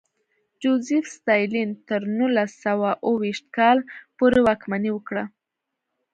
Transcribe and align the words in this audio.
جوزېف 0.61 1.05
ستالین 1.15 1.69
تر 1.87 2.01
نولس 2.17 2.51
سوه 2.63 2.89
اوه 3.05 3.19
ویشت 3.21 3.45
کال 3.57 3.77
پورې 4.17 4.39
واکمني 4.47 4.91
وکړه. 4.93 5.23